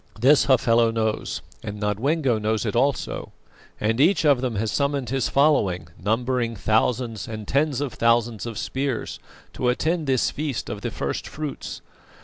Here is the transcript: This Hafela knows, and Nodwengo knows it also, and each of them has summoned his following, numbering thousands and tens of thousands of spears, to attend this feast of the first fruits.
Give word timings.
This 0.19 0.45
Hafela 0.45 0.91
knows, 0.91 1.43
and 1.61 1.79
Nodwengo 1.79 2.39
knows 2.39 2.65
it 2.65 2.75
also, 2.75 3.33
and 3.79 4.01
each 4.01 4.25
of 4.25 4.41
them 4.41 4.55
has 4.55 4.71
summoned 4.71 5.11
his 5.11 5.29
following, 5.29 5.89
numbering 6.03 6.55
thousands 6.55 7.27
and 7.27 7.47
tens 7.47 7.81
of 7.81 7.93
thousands 7.93 8.47
of 8.47 8.57
spears, 8.57 9.19
to 9.53 9.69
attend 9.69 10.07
this 10.07 10.31
feast 10.31 10.71
of 10.71 10.81
the 10.81 10.89
first 10.89 11.27
fruits. 11.27 11.81